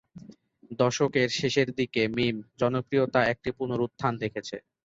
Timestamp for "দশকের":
0.79-1.29